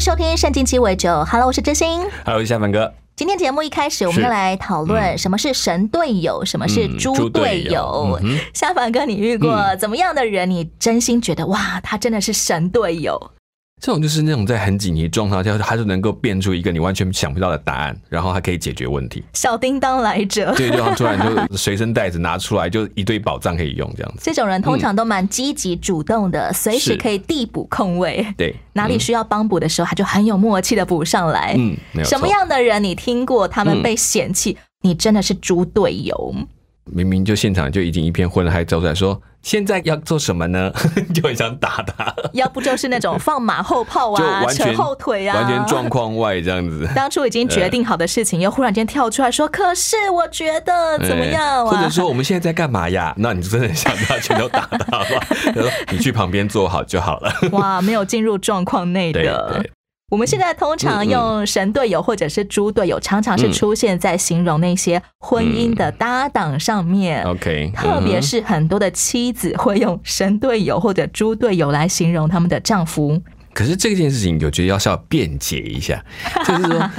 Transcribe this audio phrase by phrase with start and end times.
[0.00, 1.10] 迎收听《圣经鸡尾酒》。
[1.26, 2.00] Hello，我是真心。
[2.24, 2.90] Hello，我是夏凡哥。
[3.16, 8.18] 今天节目一开始，我们要来讨论什么是神队友，什么是嗯猪猪队队友
[8.54, 10.48] 夏凡哥，你遇过怎么样的人？
[10.48, 13.30] 你真心觉得哇，他真的是神队友？
[13.80, 19.24] 这种就是那种在很紧急状态下，他就能够变出一个你完全想不到的答案，然后还可以解决问题。
[19.32, 20.54] 小叮当来着。
[20.54, 24.20] 对，就像突然就随身带着拿出来，就一堆宝藏可以用这样子。
[24.22, 28.26] 这种人通常都蛮积极主动的，随时可以递补空位。
[28.36, 31.54] 对，哪里需要帮补的时候，他就很有默契的补上来。
[31.56, 32.28] 嗯，什么？
[32.28, 34.56] 样的人你听过他们嗯被嫌弃？
[34.82, 36.34] 你真的是猪队友。
[36.92, 40.70] 明明就现场就已经一片混乱，还走出来说现在要做什么呢？
[41.14, 46.88] 就很想打他，要不就是那种放马后炮啊， 扯后腿啊，完全状况外这样子。
[46.94, 53.14] 当初已经决定好的事情，又忽然间跳出来说：“可是我觉得怎么样啊？”或者说我们现在在干嘛呀？
[53.18, 55.26] 那你真的想把拳头打他吧？
[55.46, 57.32] 他说你去旁边坐好就好了。
[57.52, 59.70] 哇，没有进入状况内对的对。
[60.10, 67.22] 我们现在通常用神队友或者是猪队友，常常是嗯出现在形容那些婚姻的搭档上面。
[67.22, 73.22] OK，特别嗯是很多的妻子会用神队友或者猪队友来形容他们的丈夫，
[73.54, 76.04] 可是这件事情，我觉得要是要辩解一下，
[76.44, 76.90] 就是说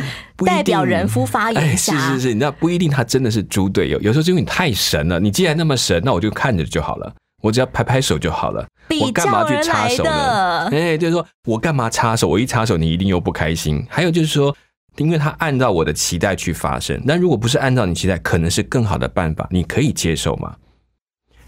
[0.46, 1.94] 代表人夫发言一哎，下。
[2.14, 5.20] 是是是，那不一定他真的是猪队友，有时候是因为你太神了。
[5.20, 8.66] 你既然那么神，那我就看着就好了，我只要拍拍手就好了。
[8.88, 10.70] 比我干嘛去插手呢？
[10.70, 12.28] 的，哎，就是说我干嘛插手？
[12.28, 13.86] 我一插手，你一定又不开心。
[13.90, 14.56] 还有就是说，
[14.98, 20.56] 因为他按照我的期待去发生，那如果不是按照你期待，可能是更好的办法，你可以接受吗？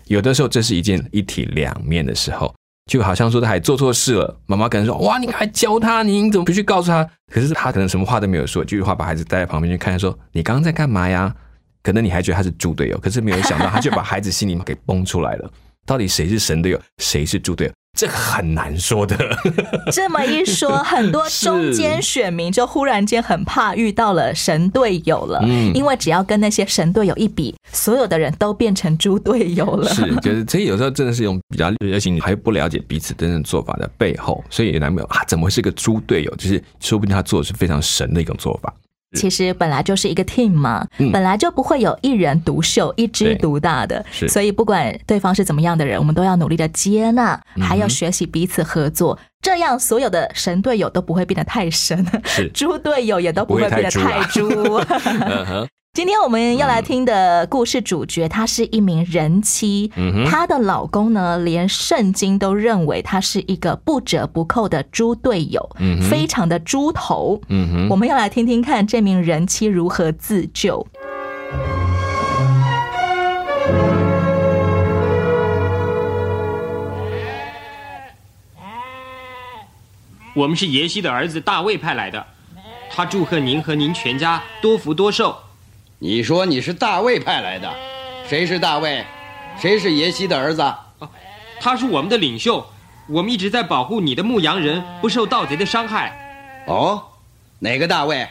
[0.07, 2.53] 有的时候，这是一件一体两面的时候，
[2.91, 11.33] 就好像说他还做错事了，妈妈可能说：“哇，你还教他，你怎么不去告诉他？”可是他可能什么话都没有说，这句话把孩子带在旁边去看，说：“你刚刚在干嘛呀？”
[11.81, 15.51] 可能你还觉得他是猪队友，可是没有想到，他就把孩子心里给崩出来了。
[15.85, 17.73] 到底谁是神队友，谁是猪队友？
[17.95, 19.15] 这很难说的。
[19.93, 29.87] 这么一说，很多中间选民就忽然间很怕遇到了神队友了，嗯因为只要跟那些神队友一比，所有的人都变成猪队友了。
[29.93, 36.35] 是，就是所以有时候真的是用比较热情，还不了解彼此真正做法的背后，所以也难免啊，怎么会是个猪队友？
[36.35, 38.73] 就是说不定他做的是非常神的一种做法。
[39.13, 41.11] 其实本来就是一个 team 嘛，嗯。
[41.11, 43.35] 本来就不会有一人独秀、一枝对。
[43.35, 52.49] 独大的，所以不管对方是怎么样的人，我们都要努力的接纳，嗯还要学习彼此合作，这样所有的神队友都不会变得太神，是。
[52.49, 54.81] 猪队友也都不会变得太不猪。
[55.95, 67.39] 今天我们要来听的故事主角，她是一名人妻，嗯哼她的老公呢，连圣经都认为他是一个不折不扣的猪队友，嗯非常的猪头。
[67.47, 70.87] 嗯哼，我们要来听听看这名人妻如何自救。
[80.33, 82.25] 我们是耶西的儿子大卫派来的，
[82.89, 85.35] 他祝贺您和您全家多福多寿。
[86.03, 87.73] 你说你是大卫派来的，
[88.27, 89.05] 谁是大卫？
[89.57, 90.61] 谁是耶西的儿子？
[91.61, 92.67] 他是我们的领袖，
[93.07, 96.65] 我们一直在保护你的牧羊人不受盗贼的伤害。
[96.67, 97.01] 哦，
[97.59, 98.27] 哪个大卫？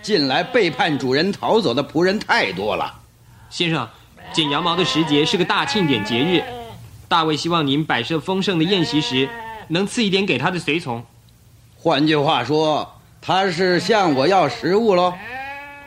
[0.00, 3.00] 近来背叛主人逃走的仆人太多了。
[3.50, 3.88] 先生，
[4.32, 6.44] 剪羊毛的时节是个大庆典节日，
[7.08, 9.28] 大卫希望您摆设丰盛的宴席时，
[9.66, 11.04] 能赐一点给他的随从。
[11.76, 15.12] 换句话说，他是向我要食物喽。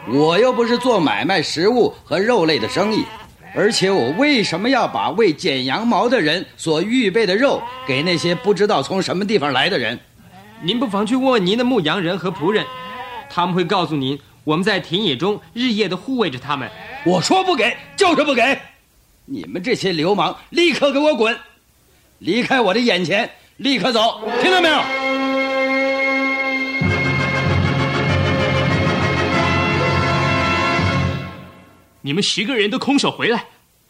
[0.07, 3.05] 我又不是做买卖食物和肉类的生意，
[3.55, 9.97] 而且我为什么要把为剪羊毛的人所预备的肉给那些不知道从什么地方来的人？
[10.61, 12.65] 您不妨去问问您的牧羊人和仆人，
[13.29, 16.69] 他们会告诉您，我们在田野中日夜的护卫着他们。
[17.05, 18.59] 我说不给就是不给，
[19.25, 21.37] 你们这些流氓，立刻给我滚，
[22.19, 25.22] 离开我的眼前，立刻走，听到没有？
[32.05, 33.47] 你们十个人都空手回来，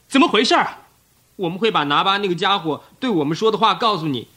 [0.07, 0.77] 怎么回事儿？
[1.35, 4.27] 我们会把拿巴那个家伙对我们说的话告诉你，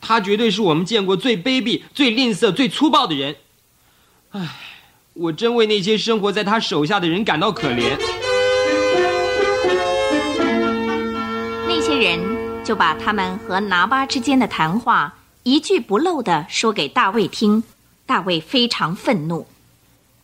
[0.00, 3.36] 他绝对是我们见过最卑鄙、最吝啬、最粗暴的人。
[4.30, 4.48] 唉，
[5.12, 7.98] 我真为那些生活在他手下的人感到可怜。
[11.66, 17.62] 那些人就把他们和拿巴之间的谈话一句不漏的说给大卫听。
[18.06, 19.46] 大卫非常愤怒。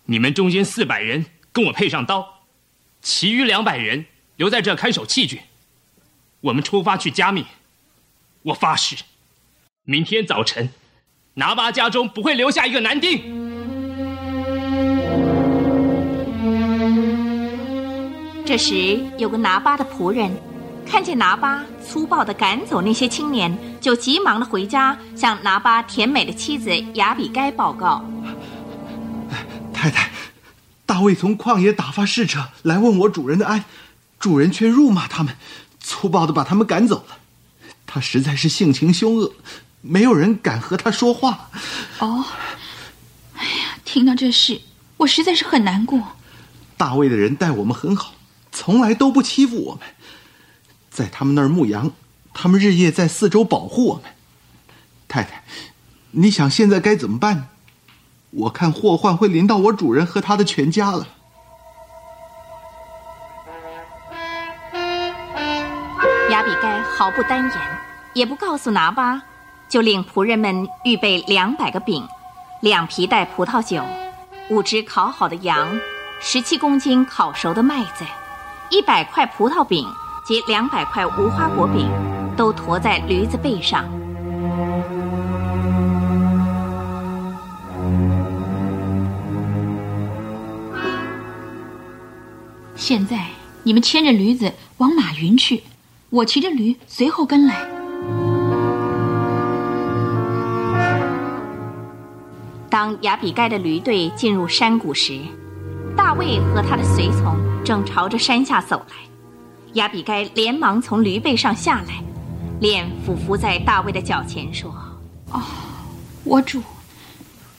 [0.06, 2.33] 你们中间四百人跟我配上刀，
[3.04, 4.06] 其余两百人
[4.36, 5.42] 留在这看守器具。
[6.40, 7.44] 我们出发去加密。
[8.42, 8.96] 我发誓，
[9.84, 10.70] 明天早晨，
[11.34, 13.20] 拿巴家中不会留下一个男丁。
[18.46, 20.34] 这时，有个拿巴的仆人
[20.86, 28.02] 看见拿巴粗暴的赶走那些青年，就急忙的回家向拿巴甜美的妻子雅比该报告。
[29.74, 30.10] 太太，
[30.94, 33.64] 大卫从旷野打发侍者来问我主人的安，
[34.20, 35.36] 主人却辱骂他们，
[35.80, 37.18] 粗暴的把他们赶走了。
[37.84, 39.32] 他实在是性情凶恶，
[39.80, 41.50] 没有人敢和他说话。
[41.98, 42.24] 哦，
[43.34, 44.60] 哎呀，听到这事，
[44.98, 46.00] 我实在是很难过。
[46.76, 48.14] 大卫的人待我们很好，
[48.52, 49.82] 从来都不欺负我们。
[50.92, 51.90] 在他们那儿牧羊，
[52.32, 54.04] 他们日夜在四周保护我们。
[55.08, 55.42] 太太，
[56.12, 57.48] 你想现在该怎么办？
[58.36, 61.06] 我看祸患会临到我主人和他的全家了。
[66.30, 67.52] 亚比该毫不单言，
[68.12, 69.22] 也不告诉拿巴，
[69.68, 72.08] 就令仆人们预备两百个饼，
[72.60, 73.84] 两皮袋葡萄酒，
[74.50, 75.68] 五只烤好的羊，
[76.20, 78.04] 十七公斤烤熟的麦子，
[78.68, 79.86] 一百块葡萄饼
[80.26, 81.88] 及两百块无花果饼，
[82.36, 83.84] 都驮在驴子背上。
[92.86, 93.28] 现在
[93.62, 95.62] 你们牵着驴子往马云去，
[96.10, 97.66] 我骑着驴随后跟来。
[102.68, 105.18] 当亚比盖的驴队进入山谷时，
[105.96, 108.96] 大卫和他的随从正朝着山下走来。
[109.72, 112.04] 亚比该连忙从驴背上下来，
[112.60, 114.70] 脸俯伏在大卫的脚前说
[115.32, 115.40] ：“哦，
[116.22, 116.62] 我主，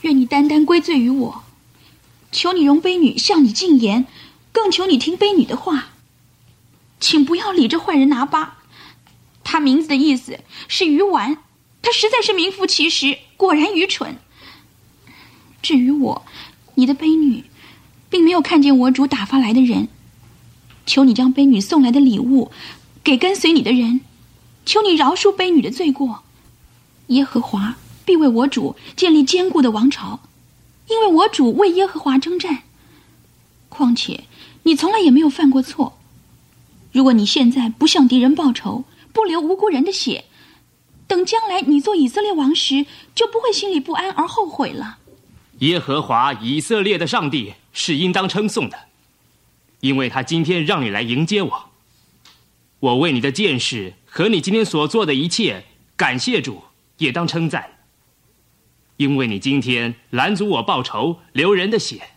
[0.02, 1.42] 愿你单单归罪于我，
[2.30, 4.06] 求你容卑女向你进言。”
[4.56, 5.88] 更求你听卑女的话，
[6.98, 8.56] 请不要理这坏人拿巴。
[9.44, 11.36] 他名字的意思是鱼丸，
[11.82, 14.16] 他实在是名副其实，果然愚蠢。
[15.60, 16.24] 至于我，
[16.74, 17.44] 你的卑女，
[18.08, 19.88] 并没有看见我主打发来的人。
[20.86, 22.50] 求你将卑女送来的礼物
[23.04, 24.00] 给跟随你的人，
[24.64, 26.22] 求你饶恕卑女的罪过。
[27.08, 27.76] 耶和华
[28.06, 30.18] 必为我主建立坚固的王朝，
[30.88, 32.62] 因为我主为耶和华征战。
[33.68, 34.24] 况且。
[34.62, 35.96] 你从来也没有犯过错。
[36.90, 40.24] 如果你现在不向敌人报仇，不流无辜人的血，
[41.06, 42.84] 等将来你做以色列王时，
[43.14, 44.98] 就不会心里不安而后悔了。
[45.60, 48.76] 耶和华以色列的上帝是应当称颂的，
[49.80, 51.70] 因为他今天让你来迎接我。
[52.80, 55.64] 我为你的见识和你今天所做的一切，
[55.96, 56.64] 感谢主，
[56.98, 57.64] 也当称赞。
[58.96, 62.15] 因为你今天拦阻我报仇，流人的血。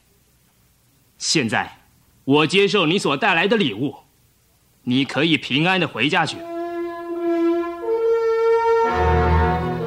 [1.19, 1.75] 现在。
[2.25, 3.95] 我接受你所带来的礼物，
[4.83, 6.37] 你可以平安的回家去。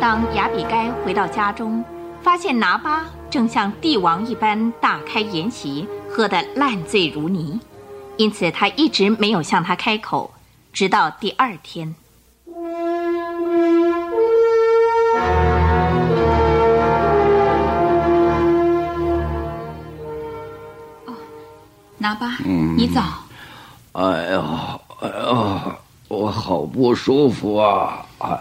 [0.01, 1.85] 当亚比该回到家中，
[2.21, 7.61] 发现拿巴正像帝王一般大开筵席，喝得烂醉如泥，
[8.17, 10.35] 因此他一直没有向他开口，
[10.73, 11.95] 直到第二天。
[22.03, 22.37] 拿巴，
[22.77, 23.01] 你早。
[23.93, 25.79] 哎呀，哎呀，
[26.09, 28.05] 我好不舒服啊！
[28.19, 28.41] 哎，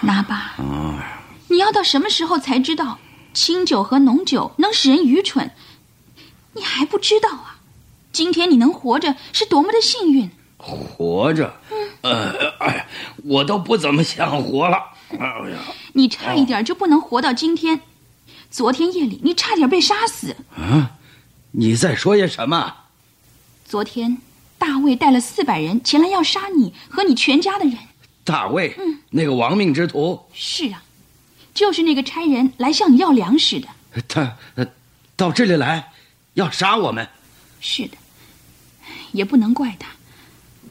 [0.00, 0.54] 拿巴，
[1.48, 2.98] 你要到什么时候才知道
[3.34, 5.50] 清酒和浓酒能使人愚蠢？
[6.54, 7.58] 你还不知道啊？
[8.10, 10.30] 今天你能活着是多么的幸运！
[10.56, 11.52] 活着，
[12.00, 12.86] 呃，哎，
[13.22, 14.78] 我都不怎么想活了。
[15.10, 15.58] 哎呀，
[15.92, 17.78] 你差一点就不能活到今天。
[18.50, 20.34] 昨天夜里，你差点被杀死。
[20.56, 20.92] 啊！
[21.52, 22.74] 你在说些什么？
[23.64, 24.18] 昨天，
[24.58, 27.76] 大卫带了四百人前来要杀你和你全家的人。
[28.24, 30.20] 大卫，嗯，那个亡命之徒。
[30.34, 30.82] 是啊，
[31.54, 33.68] 就是那个差人来向你要粮食的。
[34.06, 34.36] 他，
[35.16, 35.92] 到这里来，
[36.34, 37.08] 要杀我们。
[37.60, 37.96] 是的，
[39.12, 39.88] 也不能怪他，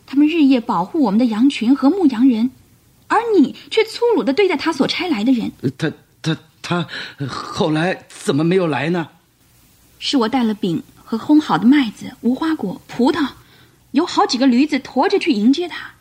[0.05, 2.51] 他们日夜保护我们的羊群和牧羊人，
[3.07, 5.51] 而你却粗鲁的对待他所差来的人。
[5.77, 5.91] 他
[6.21, 6.87] 他他，
[7.27, 9.09] 后来怎么没有来呢？
[9.99, 13.27] 是我带了饼和烘好的麦子、无花果、葡萄，
[13.91, 15.91] 有好几个驴子驮着去迎接他。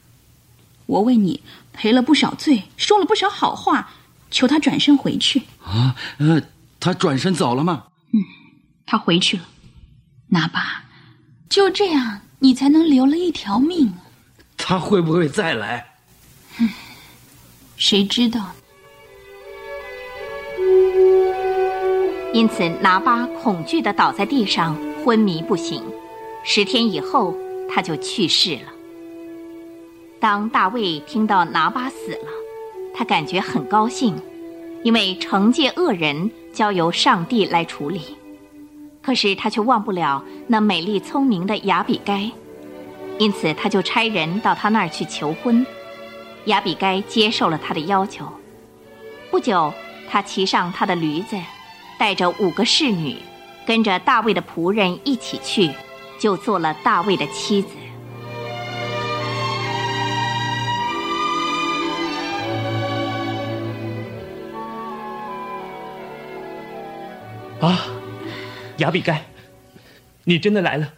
[0.86, 3.90] 我为你赔了不少罪，说了不少好话，
[4.30, 5.42] 求他转身回去。
[5.64, 6.40] 啊，呃，
[6.78, 7.84] 他转身走了吗？
[8.12, 8.20] 嗯，
[8.86, 9.44] 他回去了。
[10.28, 10.84] 哪怕
[11.48, 13.92] 就这样，你才能留了一条命。
[14.56, 15.86] 他会不会再来？
[16.58, 16.68] 嗯，
[17.76, 18.52] 谁知道？
[22.36, 25.82] 因此拿巴恐惧地倒在地上，昏迷不醒。
[26.44, 27.34] 十天以后，
[27.66, 28.74] 他就去世了。
[30.20, 32.28] 当大卫听到拿巴死了，
[32.94, 34.14] 他感觉很高兴，
[34.82, 38.02] 因为惩戒恶人交由上帝来处理。
[39.00, 42.30] 可是他却忘不了那美丽聪明的雅比该，
[43.18, 45.66] 因此他就差人到他那儿去求婚。
[46.44, 48.26] 雅比该接受了他的要求。
[49.30, 49.72] 不久，
[50.06, 51.34] 他骑上他的驴子，
[51.98, 53.16] 带着五个侍女，
[53.66, 55.70] 跟着大卫的仆人一起去。
[56.18, 57.68] 就做了大卫的妻子。
[67.60, 67.86] 啊，
[68.78, 69.26] 亚比盖，
[70.24, 70.92] 你真的来了，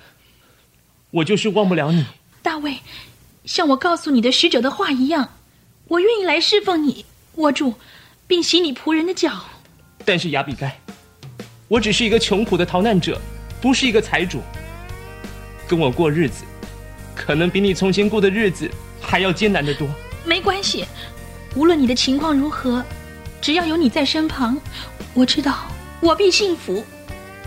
[1.11, 2.07] 我就是忘不了你。
[2.43, 2.79] 大卫，
[3.45, 5.35] 像我告诉你的使者的话一样，
[5.89, 7.75] 我愿意来侍奉你，握住，
[8.29, 9.33] 并洗你仆人的脚。
[10.09, 10.75] 但是雅比盖，
[11.69, 13.21] 我只是一个穷苦的逃难者，
[13.61, 14.41] 不是一个财主。
[15.69, 16.45] 跟我过日子，
[17.15, 18.71] 可能比你从前过的日子
[19.03, 19.87] 还要艰难得多。
[20.25, 20.87] 没关系，
[21.55, 22.83] 无论你的情况如何，
[23.43, 24.59] 只要有你在身旁，
[25.13, 25.67] 我知道
[26.01, 26.83] 我必幸福。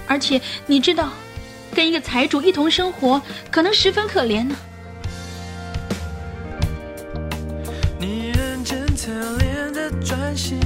[0.05, 1.09] 而且你知道，
[1.73, 4.55] 跟一个财主一同生活，可能十分可怜呢。
[7.99, 10.59] 你认真侧脸的专心，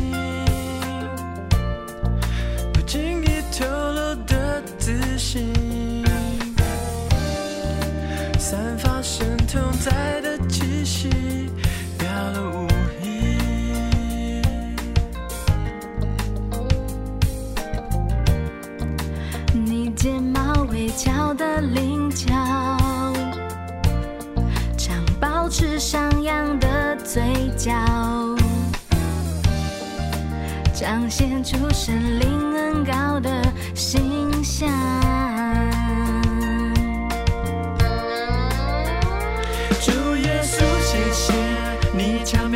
[21.55, 22.33] 的棱角，
[24.77, 27.23] 常保持上扬的嘴
[27.57, 27.71] 角，
[30.73, 33.29] 彰显出神灵恩高的
[33.73, 34.69] 形象。
[42.51, 42.54] 由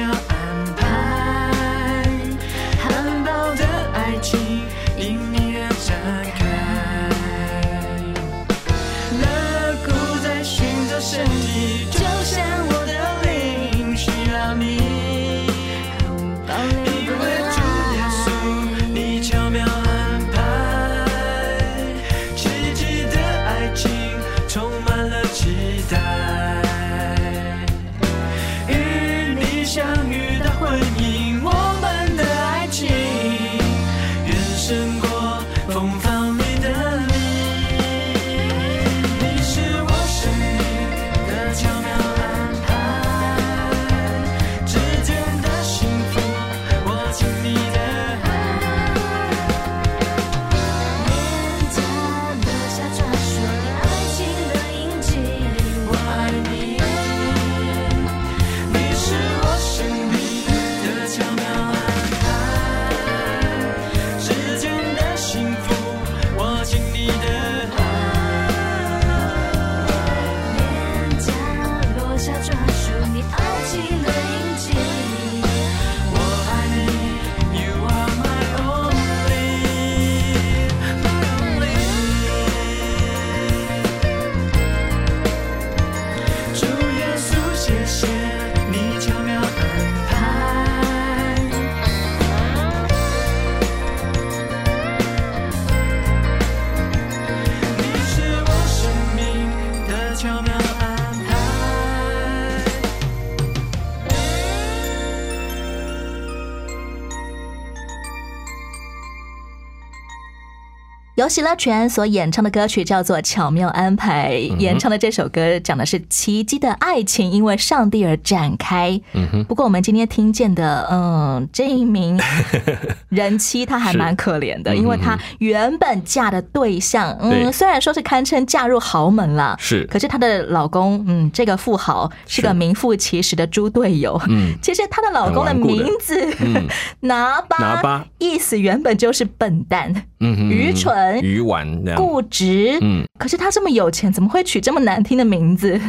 [111.30, 119.00] 喜乐全所演唱的歌曲叫做《巧妙安排》，演唱的这首歌讲的是奇迹的爱情，因为上帝而展开。
[119.14, 122.20] 嗯不过我们今天听见的，嗯，这一名
[123.10, 132.42] 人妻她还蛮可怜的，因为她原本嫁的对象，嗯，虽然说是堪称嫁入豪门了，是，可是她的老公，嗯，这个富豪是。
[132.42, 134.20] 个名副其实的猪队友。
[134.30, 136.16] 嗯，其实她的老公的名字
[137.02, 141.19] 拿巴，拿巴意思原本就是笨蛋，嗯，愚蠢。
[141.22, 145.80] 鱼丸固执，嗯，可是他这么有钱，怎么会取这么难听的名字？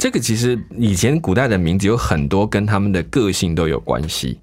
[0.00, 4.40] 这个其实以前古代的名字有很多跟他们的个性都有关系，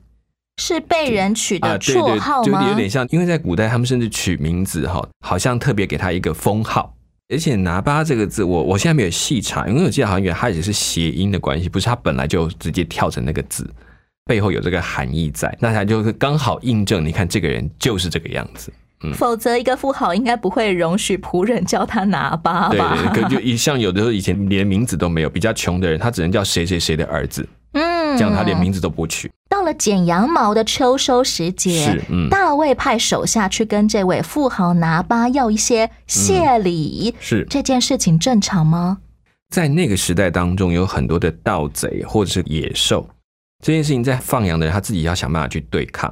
[0.61, 2.61] 是被人取的绰号吗？
[2.63, 6.95] 就有点像，因为在古代他们甚至取名字哈，好像特别给他一个封号。
[7.29, 13.67] 而且拿巴这个字，我我现在没有细查，因为我记得好像原来它也是谐音的关系，不是它本来就直接跳成那个字，
[14.25, 18.71] 背后有这个含义在，那它就是刚好印证，你看这个人就是这个样子。
[19.13, 22.95] 否则一个富豪应该不会容许仆人叫他拿巴对吧？
[23.13, 29.31] 对，可就一像有的时候以前连名字都没有，比较穷的人，他只能叫谁谁谁的儿子，嗯这样他连名字都不取。
[29.49, 38.99] 到了剪羊毛的秋收时节是，嗯大卫派手下去跟这位富豪拿巴要一些谢礼，是这件事情正常吗？
[39.49, 43.07] 在那个时代当中，有很多的盗贼或者是野兽，
[43.63, 46.11] 这件事情在放羊的人他自己要想办法去对抗。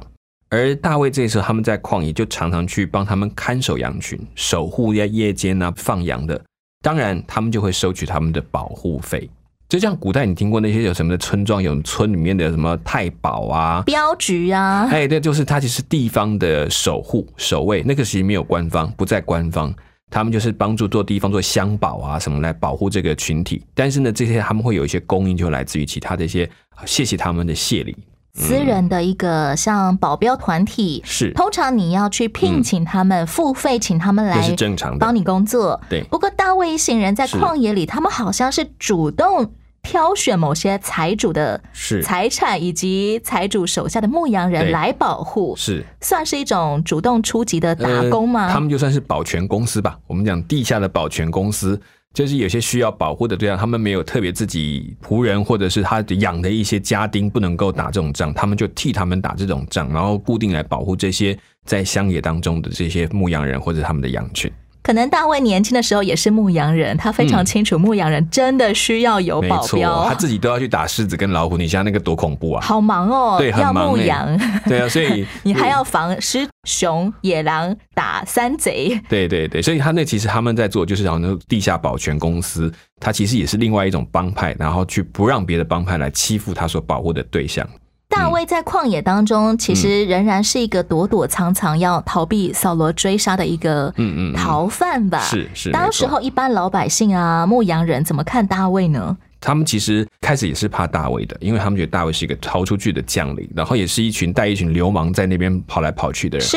[0.52, 6.38] 而大卫这时候他们在旷野就常常去帮他们看守羊群，守护在夜间啊放羊的，
[6.82, 9.30] 当然他们就会收取他们的保护费。
[9.66, 19.74] 就像古代你听过那些有什么的村庄，有村里面的什么太保啊，镖局啊，哎，对，就是他其实地方的守护守卫，那个其实没有官方，不在官方，
[20.10, 23.64] 他们就是帮助做地方做乡保啊什么来保护这个群体。
[23.72, 26.44] 但是呢，这些他们会有一些供应，就来自于其他的一些
[26.76, 27.96] 啊谢谢他们的谢礼。
[28.34, 31.32] 私人的一个像保镖团体，是。
[31.32, 34.98] 通常你要去聘请他们，付费请他们来是正常的。
[34.98, 35.78] 帮你工作。
[35.88, 36.02] 对。
[36.04, 41.60] 不过大卫一行人在旷野里，他们好像是主动挑选某些财主的
[42.02, 45.84] 财产以及财主手下的牧羊人来保护，是。
[46.00, 48.46] 算是一种主动出击的打工吗？
[48.46, 51.78] 呃他们就算是保全公司吧，我们讲地下的保全公司，
[52.12, 64.52] 就是有些需要保护的对象，他们没有特别自己仆人或者是他养的一些家丁不能够打这种仗，他们就替他们打这种仗，然后固定来保护这些在乡野当中的这些牧羊人或者他们的羊群。
[64.82, 70.14] 可能大卫年轻的时候也是牧羊人，他非常清楚牧羊人真的需要有，保镖他。
[70.14, 72.60] 自己都要去打狮子跟老虎，你想想那个多恐怖啊！
[72.60, 79.00] 好忙哦，对，很要忙欸牧羊， 对啊，所以 你还要防狮、熊、野狼、打山贼。
[79.08, 87.68] 对对对，所以他那其实他们在做，就是好像地下保全公司，它其实也是另外一种帮派，然后去不让别的帮派来欺负他所保护的对象。
[88.12, 95.20] 大卫在旷野当中，其实仍然是一个躲躲藏藏，要逃避扫罗追杀的一个嗯嗯嗯逃犯吧。
[95.20, 99.16] 是是当时候一般老百姓啊、牧羊人怎么看大卫呢？
[99.40, 106.46] 他们其实开始也是怕大卫的，因为他们觉得大卫是一个逃出去的将领，然后也是一群带一群流氓在那边跑来跑去的人。
[106.46, 106.56] 是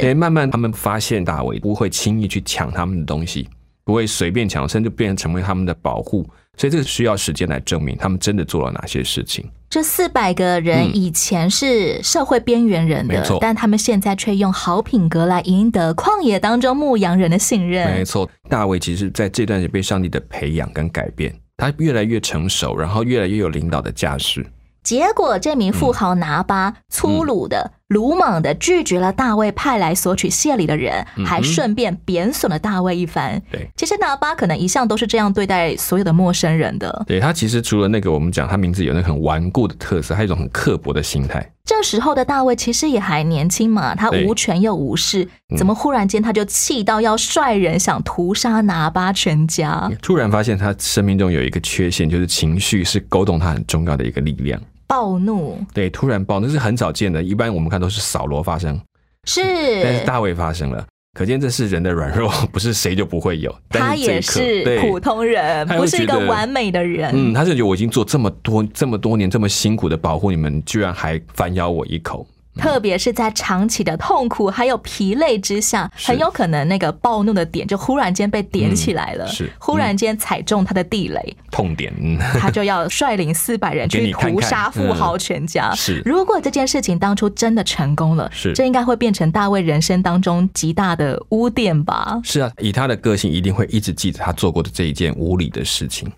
[0.00, 3.48] 对，慢慢他们发现大卫不会轻易去抢他们的东西，
[3.84, 6.24] 不会随便抢，甚至变成为他们的保护。
[6.56, 9.50] 所以这个需要时间来证明他们真的做了哪些事情。
[9.70, 18.04] 这四百个人嗯以前是社会边缘人的，没错但他们现在却用好品格来赢得旷野当中牧羊人的信任没。
[18.04, 24.44] 错，大卫其实在这段时间被上帝的培养跟改变，他越来越成熟，然后越来越有领导的架势。
[24.82, 33.42] 结果，这名富豪拿巴粗鲁的、鲁莽的拒绝了大卫派来索取谢礼的人，还顺便贬损了大卫一番。
[33.50, 37.04] 对，其实拿巴可能一向都是这样对待所有的陌生人的。
[37.08, 41.44] 对他其实除了那个我们讲他名字有那个很顽固的特色，还有一种很刻薄的心态。
[41.64, 49.90] 这时候的大卫其实也还年轻嘛，他无权又无势，嗯怎么忽然间他就气到要率人想屠杀拿巴全家？
[50.00, 54.60] 突然发现他生命中有一个缺陷，就是情绪是勾动他很重要的一个力量。
[54.90, 58.76] 暴怒对，突然暴怒是很少见的，一般我们看都是扫罗发生，
[59.22, 59.40] 是，
[59.84, 60.84] 但是大卫发生了，
[61.16, 63.54] 可见这是人的软弱， 不是谁就不会有。
[63.68, 67.12] 他也是普通人，不是一个完美的人。
[67.14, 72.26] 嗯，他是觉得我已经做这么多这么多年这么辛苦的保护你们，居然还反咬我一口。
[72.60, 79.50] 特别是在长期的痛苦还有疲累之下，很有可能那个暴怒的点就忽然间被点起来了，嗯是。
[79.58, 85.70] 忽然间踩中他的地雷，痛点，嗯， 他就要率领四百人去屠杀富豪全家。
[85.70, 85.76] 嗯。
[85.76, 86.02] 是。
[86.04, 88.52] 如果这件事情当初真的成功了，是。
[88.52, 92.20] 这应该会变成大卫人生当中极大的污点吧？
[92.22, 96.10] 是啊，以他的个性，一定会一直记着他做过的这一件无理的事情。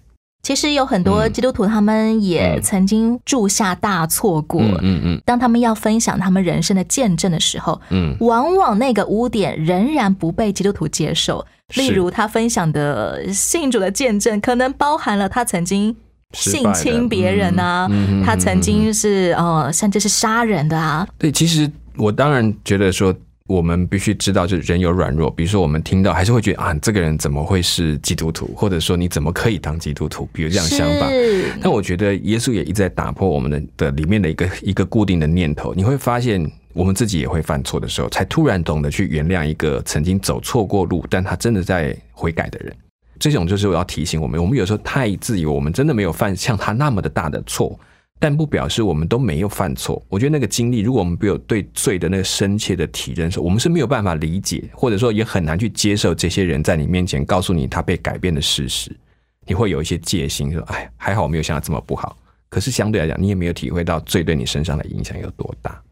[0.42, 4.60] 其实有很多基督徒，他们也嗯曾经铸下大错过。
[4.60, 5.22] 嗯嗯嗯。
[5.24, 11.44] 当他们要分享他们人生的见证的时候，嗯，往往那个污点仍然不被基督徒接受。
[11.74, 15.94] 例如，他分享的信主的见证，可能包含了他曾经
[16.32, 18.24] 性侵别人啊，嗯嗯嗯。
[18.24, 21.06] 他曾经是呃，甚至是杀人的啊。
[21.16, 23.14] 对，其实我当然觉得说，
[23.52, 25.30] 我们必须知道，就是人有软弱。
[25.30, 30.26] 比如说，我们听到还是会觉得啊，这个人怎么会是基督徒，或者说你怎么可以当基督徒？
[30.32, 31.06] 比如这样想法。
[31.60, 35.74] 但我觉得耶稣也一直在打破我们的的里面的一个一个固定的念头。
[35.74, 42.74] 你会发现，我们自己也会犯错的时候，才突然懂得去原谅一个曾经走错过路，但他真的在悔改的人。
[43.18, 47.78] 这种就是我要提醒我们，我们有时候太自以为我们真的没有犯像他那么的大的错，
[48.22, 50.00] 但不表示我们都没有犯错。
[50.08, 58.96] 我觉得那个经历，如果我们没有对罪的那个深切的体认，我们是没有办法理解，或者说也很难去接受这些人在你面前告诉你他被改变的事实。
[59.44, 62.16] 你会有一些戒心，说：“哎，还好我没有像他这么不好。”
[62.48, 65.82] 可是相对来讲，你也没有体会到罪对你身上的影响有多大。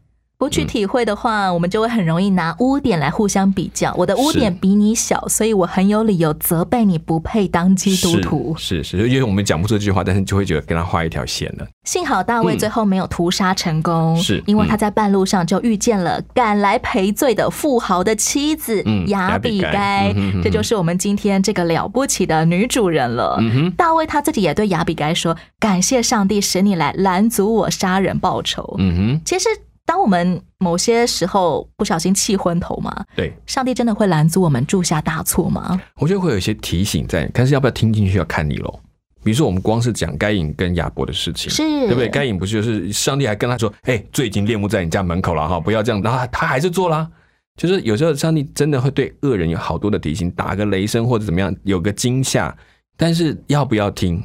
[0.41, 3.93] 不去体会的话，我们就会很容易拿污点来互相比较。
[3.95, 8.55] 我的污点比你小，所以我很有理由责备你不配当基督徒。
[8.57, 11.67] 是是，因为我们讲不出这句话，但是就会觉得跟他画一条线了。
[11.83, 20.11] 幸好大卫最后没有屠杀成功，是因为他在半路上就遇见了赶来赔罪的富豪的妻子雅比该，
[20.43, 23.39] 这就是我们今天这个了不起的女主人了。
[23.77, 29.47] 大卫他自己也对雅比该说：“感谢上帝使你来拦阻我杀人报仇。”嗯哼，其实。
[29.91, 35.81] 当我们某些时候不小心气昏头嘛，对，上帝真的会拦阻我们铸下大错吗？
[35.97, 38.79] 我觉得会有一些提醒在，但是要不要听进去要看你喽。
[39.21, 42.07] 比如说，我们光是讲该隐跟亚伯的事情，是对不对？
[42.07, 47.11] 该隐不是就是上帝还跟他说：“哎，罪已经列目在你家门口了哈，不要这样。”然后他还是做了。
[47.57, 52.55] 就是有时候上帝真的会对恶人有好多的提醒，打个雷声或者怎么样，有个惊吓，
[52.95, 54.23] 但是要不要听？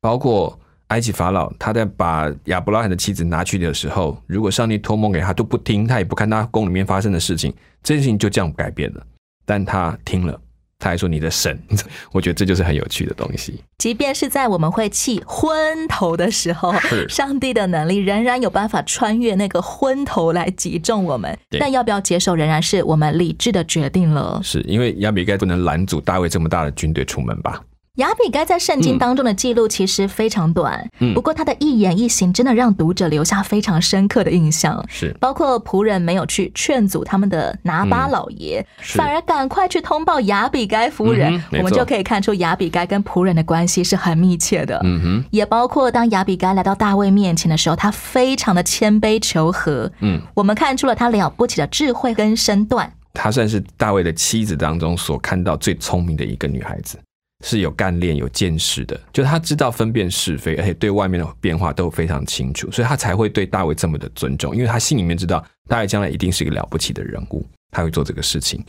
[0.00, 0.56] 包括。
[0.88, 9.02] 埃及法老他在把亚伯拉罕的妻子拿去的时候，如果上帝托梦给他都不听，他也不看他宫里面发生的事情，这件事情就这样改变了。
[9.46, 10.38] 但他听了，
[10.78, 11.58] 他还说你的神，
[12.12, 13.62] 我觉得这就是很有趣的东西。
[13.78, 16.72] 即便是在我们会气昏头的时候，
[17.08, 21.36] 上帝的能力仍然有办法穿越那个昏头来击中我们。
[21.58, 24.40] 但要不要接受，仍然是我们理智的决定了。
[24.42, 27.62] 是因为亚比该不能拦阻大卫这么大的军队出门吧？
[27.96, 34.84] 亚比该在圣经当中的记录其实非常短，不过他的一言一行真的让读者留下非常深刻的印象。
[34.88, 44.80] 是，包括仆人没有去劝阻他们的拿巴老爷，反而赶快去通报亚比该夫人，我们就可以看出亚比该跟仆人的关系是很密切的。
[44.82, 49.88] 嗯哼，也包括当亚比该来到大卫面前的时候，他非常的谦卑求和。
[50.00, 52.92] 嗯，我们看出了他了不起的智慧跟身段。
[53.12, 56.98] 她算是大卫的妻子当中所看到最聪明的一个女孩子。
[57.44, 68.64] 是有干练、有见识的，就他知道分辨是非，而且对外面的变化都非常清楚，所以他才会对大卫这么的尊重，因为他心里面知道大卫将来一定是一个了不起的人物，他会做这个事情。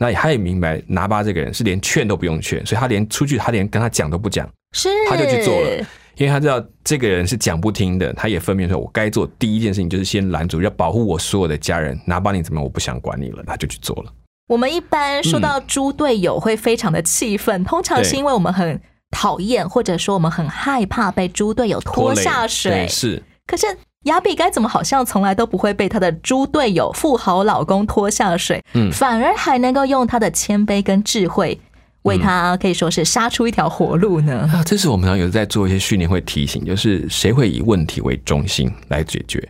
[0.00, 5.84] 那他也明白拿巴这个人是连劝都不用劝，所以他连出去，他连跟他讲都不讲，是他就去做了，
[6.16, 14.12] 因为他知道这个人是讲不听的，他也分辨说，我该做第一件事情就是先拦住，要保护我所有的家人，拿巴你怎么样，我不想管你了，他就去做了。
[14.48, 18.80] 我们一般说到猪队友会非常的气愤，通常是因为我们很
[19.10, 22.88] 讨厌，或者说我们很害怕被猪队友拖下水。
[22.88, 23.66] 是，可是
[24.04, 31.60] 亚比该怎么好像从来都不会被他的猪队友富豪老公拖下水，嗯，反而还能够用他的谦卑跟智慧
[32.02, 34.48] 为他可以说是杀出一条活路呢？
[34.50, 39.46] 啊，这是我们常有在做一些训练会提醒，就是谁会以问题为中心来解决。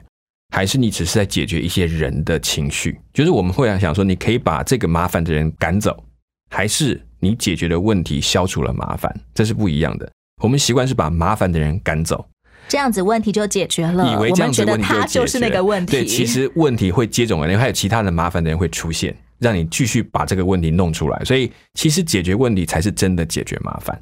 [0.50, 6.04] 还是你只是在解决一些人的情绪，就是我们会想说，你可以把这个麻烦的人赶走，
[6.50, 10.10] 还是你解决的问题消除了麻烦，这是不一样的。
[10.42, 12.26] 我们习惯是把麻烦的人赶走，
[12.68, 14.12] 这样子问题就解决了。
[14.12, 21.22] 以为这样子问题就是那个问题，对，其实问题会接踵而来，还有其他的麻烦的人会出现，让你继续把这个问题弄出来。
[21.24, 24.00] 所以，其实解决问题才是真的解决麻烦。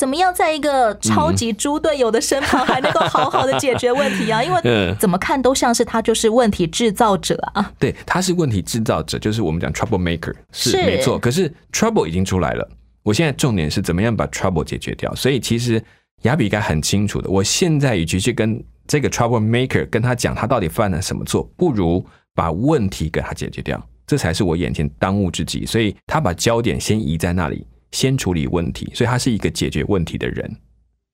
[0.00, 4.40] 怎么样，在一个超级猪队友的身旁，还能够好好的解决问题啊？
[4.42, 7.70] 因为怎么看都像是他就是问题制造者啊。
[7.78, 11.18] 对，他是问题制造者，就是我们讲 trouble maker，是没错。
[11.18, 12.66] 可是 trouble 已经出来了，
[13.02, 15.14] 我现在重点是怎么样把 trouble 解决掉。
[15.14, 15.84] 所以其实
[16.22, 22.02] 亚比该很清楚的，我现在与其去跟这个 trouble maker 跟他讲他到底犯了什么错，不如
[22.34, 25.66] 把问题给他解决掉，这才是我眼前当务之急。
[25.66, 27.66] 所以他把焦点先移在那里。
[27.92, 30.56] 先处理问题，所以他是一个解决问题的人，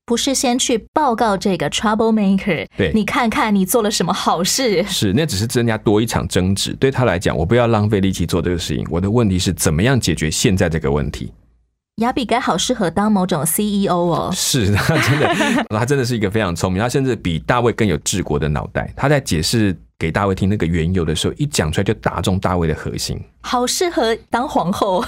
[0.04, 2.66] 不是先去报告这个 trouble maker。
[2.76, 4.82] 对，你看看你做了什么好事？
[4.84, 6.72] 是，那只是增加多一场争执。
[6.74, 8.86] 对他来讲，我不要浪费力气做这个事情。
[8.90, 11.32] 我的问题是怎么样解决现在这个问题？
[11.96, 14.30] 亚比该好适合当某种 CEO 哦。
[14.34, 18.92] 是，他真的， 他真的是一个非常聪明，他甚至比大卫更有治国的脑袋。
[18.96, 19.76] 他在解释。
[19.98, 25.04] 给大卫听那个缘由的时候，一讲出来就打中大卫的核心，好适合当皇后，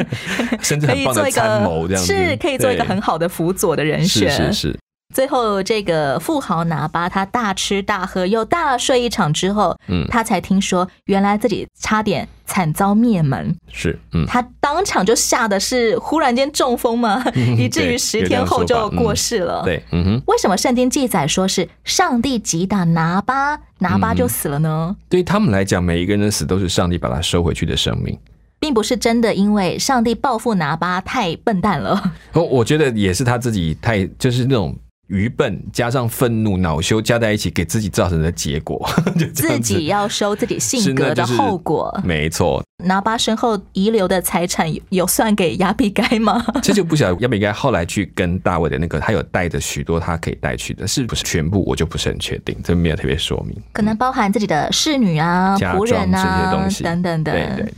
[0.60, 4.78] 甚至很棒的参谋，这样 是可以做一个很好的辅佐的人选，是是是。
[5.14, 13.54] 最后，这个富豪拿巴他大吃大喝又大睡一场之后，嗯，他才听说原来自己差点惨遭灭门。
[13.72, 17.24] 是，嗯，他当场就吓得是忽然间中风嘛，
[17.56, 19.62] 以至于十天后就过世了。
[19.64, 20.22] 对，嗯哼。
[20.26, 24.94] 为什么圣经记载说是上帝击打拿巴，拿巴就死了呢？
[25.08, 28.18] 对于他们来讲，每一个人的死都是上帝把他收回去的生命，
[28.58, 32.12] 并不是真的因为上帝报复拿巴太笨蛋了。
[32.32, 34.76] 哦，我觉得也是他自己太就是那种。
[35.08, 41.96] 愚笨加上愤怒、恼羞加在一起，给自己造成的结果， 就自己要收自己性格的就是后果。
[42.02, 46.44] 没错，拿巴身后遗留的财产有有算给亚比该吗？
[46.60, 53.56] 这就不晓得亚比该后来去跟大卫的那个，他有带着许多他可以带去的，是不是全部，我就不是很确定，这没有特别说明。
[53.72, 57.32] 可能包含自己的侍女啊、家仆人装这些啊东西等等的。
[57.32, 57.72] 对对，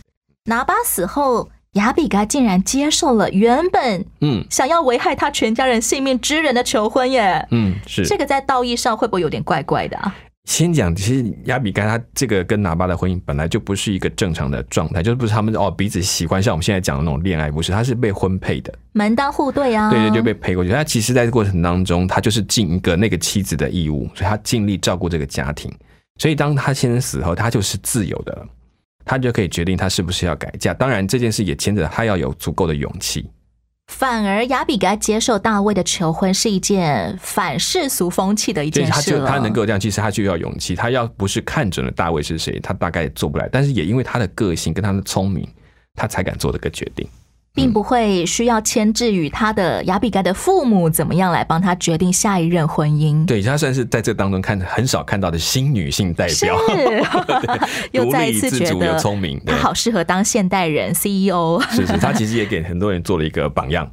[0.45, 7.47] 拿巴死后，亚比嘎竟然接受了原本嗯想要危害他全家人性命之人的求婚耶。
[7.51, 10.15] 嗯，是这个在道义上会不会有点怪怪的啊？
[10.45, 20.71] 先讲，其实亚比该他这个跟拿巴的婚姻本来就不是一个正常的状态，就是不是他们哦彼此喜欢，像我们现在讲的那种恋爱，不是，他是被婚配的，门当户对啊，对对，就被配过去。
[20.71, 25.71] 他其实在这过程当中，他就是尽一个那个妻子的义务，所以他尽力照顾这个家庭。
[26.19, 28.47] 所以当他先生死后，他就是自由的了，
[29.09, 30.73] 他就可以决定他是不是要改嫁。
[30.75, 33.29] 当然这件事也牵着他要有足够的勇气。
[33.91, 39.27] 反而亚比该接受大卫的求婚是一件反世俗风气的一所以他就件事了。
[39.27, 40.77] 他能够这样，其实他就要勇气。
[40.77, 43.49] 他要不是看准了大卫是谁，他大概也做不来。
[43.51, 45.49] 但是也因为他的个性跟他的聪明，
[45.95, 47.09] 他才敢做这个决定。
[47.59, 53.27] 并不会需要牵制于他的亚比盖的父母怎么样来帮他决定下一任婚姻。
[53.27, 56.57] 对，他算是在这当中看很少看到的新女性代是 表，
[57.91, 61.61] 又独再一次立自主觉得又聪明，对他好适合当现代人 CEO。
[61.71, 63.91] 是是，他其实也给很多人做了一个榜样。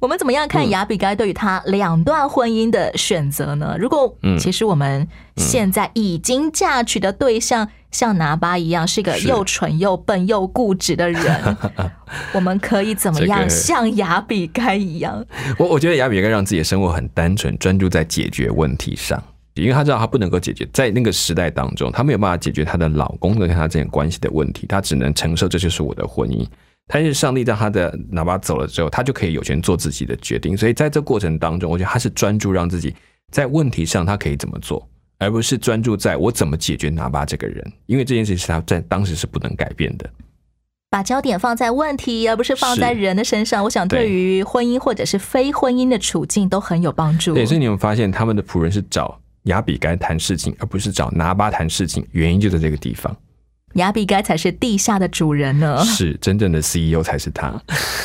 [0.00, 3.76] 我们怎么样看嗯亚比该对于他两段婚姻的选择呢？
[3.78, 5.06] 如果嗯其实我们
[5.36, 11.56] 现在已经嫁娶的对象像拿巴一样是一个是又蠢又笨又固执的人，
[12.32, 15.24] 我们可以怎么样像雅比该一样？
[15.58, 19.20] 我我觉得雅比该让自己的生活很单纯，专注在解决问题上，
[19.54, 26.46] 因为他知道他不能够解决，在那个时代当中，他没有办法解决她的老公跟她之间关系的问题，她只能承受这就是我的婚姻。
[26.88, 30.56] 但是上帝让他的哪怕走了之后，他就可以有权做自己的决定。
[30.56, 32.94] 所以在这过程当中，我觉得他是专注让自己
[33.30, 40.08] 在问题上他可以怎么做，而不是专注在我怎么解决拿巴这个人，因为这件事情是他在当时是不能改变的。
[40.90, 43.62] 把焦点放在问题，而不是放在人的身上。
[43.62, 47.34] 我想对对于婚姻或者是非婚姻的处境都很有帮助。
[47.34, 53.14] 对，所以你们发现他们的仆人是找亚比该谈事情，而不是找拿巴谈事情，原因就在这个地方。
[53.78, 55.82] 亚比该才是地下的主人呢。
[55.84, 57.52] 是真正的 CEO 才是他。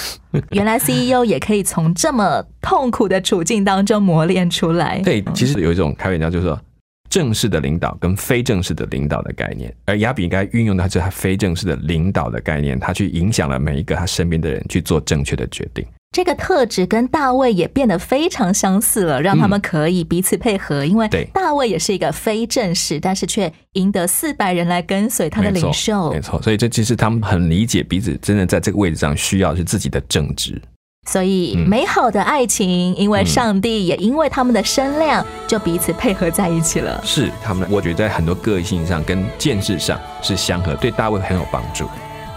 [0.49, 4.99] 原来 CEO 也可以从这么痛苦的处境当中磨练出来。
[5.03, 6.59] 对，其实有一种开玩笑，就是说
[7.07, 15.85] 正式的领导跟非正式的领导的概念，而亚比该运用的是他非正式的领导的概念，他去影响了每一个他身边的人去做正确的决定。
[16.13, 20.85] 这个特质跟大卫也变得非常相似了，让他们可以彼此配合。
[20.85, 26.21] 因为大卫也是一个非正式，但是却赢得四百人来跟随他的领袖没。
[26.21, 30.61] 错，所以这其实他们很理解彼此，真的在这个位置上需要是自己的正直。
[31.09, 37.01] 所以嗯美好的爱情，因为上帝，也因为他们的身量，就彼此配合在一起了。
[37.03, 41.87] 是他们，我觉得在很多个性上跟见识上是相合，对大卫很有帮助。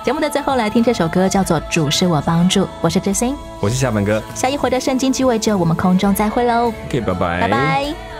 [0.07, 3.35] 节目的最后来听这首歌，叫做《主是我帮助》，我是知心。
[3.59, 8.16] 我是夏凡哥下一回的圣经聚会就，我们空中再会喽，，OK，拜拜，拜拜。